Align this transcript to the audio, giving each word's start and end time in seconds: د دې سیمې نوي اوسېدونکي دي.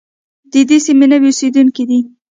د 0.51 0.53
دې 0.69 0.77
سیمې 0.85 1.05
نوي 1.11 1.27
اوسېدونکي 1.31 1.83
دي. 1.89 1.99